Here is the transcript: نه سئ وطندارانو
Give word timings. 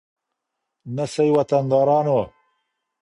نه 0.95 1.05
سئ 1.13 1.29
وطندارانو 1.37 2.19